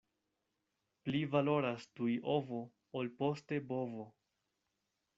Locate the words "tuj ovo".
2.01-2.65